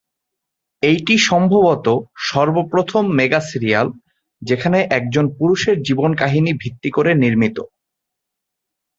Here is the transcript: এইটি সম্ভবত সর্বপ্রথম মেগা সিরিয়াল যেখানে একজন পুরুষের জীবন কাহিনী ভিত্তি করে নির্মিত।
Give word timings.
এইটি 0.83 1.15
সম্ভবত 1.29 1.85
সর্বপ্রথম 2.29 3.03
মেগা 3.17 3.41
সিরিয়াল 3.41 3.87
যেখানে 4.41 4.79
একজন 4.97 5.25
পুরুষের 5.37 5.75
জীবন 5.87 6.11
কাহিনী 6.15 6.51
ভিত্তি 6.61 6.89
করে 6.91 7.11
নির্মিত। 7.15 7.57